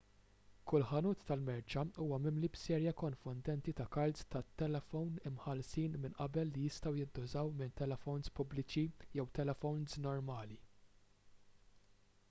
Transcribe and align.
kull 0.69 0.83
ħanut 0.91 1.19
tal-merċa 1.31 1.81
huwa 2.05 2.17
mimli 2.23 2.47
b'serje 2.55 2.93
konfondenti 3.01 3.73
ta' 3.81 3.85
kards 3.97 4.25
tat-telefown 4.35 5.13
imħallsin 5.31 5.99
minn 6.07 6.17
qabel 6.23 6.55
li 6.57 6.65
jistgħu 6.65 6.95
jintużaw 7.03 7.53
minn 7.61 7.77
telefowns 7.83 8.35
pubbliċi 8.41 8.87
jew 9.19 9.27
telefowns 9.43 10.01
normali 10.09 10.59